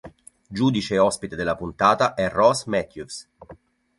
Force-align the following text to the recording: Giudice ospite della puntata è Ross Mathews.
Giudice 0.51 0.97
ospite 0.97 1.35
della 1.35 1.55
puntata 1.55 2.15
è 2.15 2.27
Ross 2.27 2.65
Mathews. 2.65 3.29